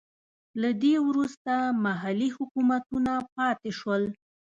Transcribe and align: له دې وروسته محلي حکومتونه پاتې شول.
له 0.61 0.69
دې 0.81 0.95
وروسته 1.07 1.53
محلي 1.83 2.29
حکومتونه 2.37 3.13
پاتې 3.35 3.69
شول. 3.79 4.03